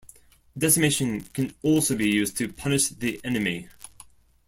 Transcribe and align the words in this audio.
Decimation 0.57 1.21
can 1.31 1.49
be 1.49 1.55
also 1.61 1.95
used 1.95 2.35
to 2.39 2.51
punish 2.51 2.87
the 2.89 3.21
enemy. 3.23 3.67